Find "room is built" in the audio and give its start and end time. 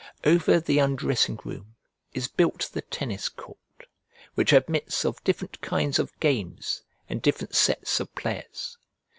1.43-2.71